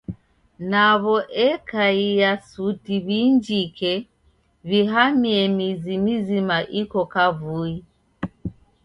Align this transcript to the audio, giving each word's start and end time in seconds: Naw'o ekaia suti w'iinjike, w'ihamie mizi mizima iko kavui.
Naw'o 0.71 1.15
ekaia 1.47 2.31
suti 2.49 2.95
w'iinjike, 3.05 3.93
w'ihamie 4.67 5.39
mizi 5.57 5.95
mizima 6.05 6.57
iko 6.81 7.01
kavui. 7.13 7.75